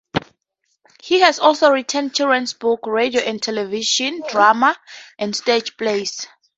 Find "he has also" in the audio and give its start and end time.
1.03-1.69